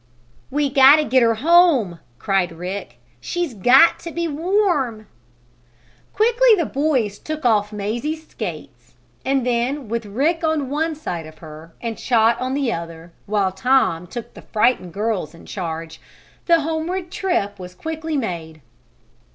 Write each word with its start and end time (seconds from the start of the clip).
"We 0.49 0.67
got 0.71 0.95
to 0.95 1.03
get 1.03 1.21
her 1.21 1.35
home!" 1.35 1.99
cried 2.17 2.51
Rick. 2.51 2.97
"She's 3.19 3.53
got 3.53 3.99
to 3.99 4.09
be 4.09 4.27
warm!" 4.27 5.05
Quickly 6.11 6.55
the 6.57 6.65
boys 6.65 7.19
took 7.19 7.45
off 7.45 7.71
Mazie's 7.71 8.25
skates, 8.27 8.95
and 9.23 9.45
then, 9.45 9.89
with 9.89 10.07
Rick 10.07 10.43
on 10.43 10.71
one 10.71 10.95
side 10.95 11.27
of 11.27 11.37
her 11.37 11.75
and 11.81 11.99
Chot 11.99 12.39
on 12.41 12.55
the 12.55 12.73
other, 12.73 13.11
while 13.27 13.51
Tom 13.51 14.07
took 14.07 14.33
the 14.33 14.41
other 14.41 14.49
frightened 14.51 14.91
girls 14.91 15.35
in 15.35 15.45
charge, 15.45 16.01
the 16.47 16.61
homeward 16.61 17.11
trip 17.11 17.59
was 17.59 17.75
quickly 17.75 18.17
made. 18.17 18.59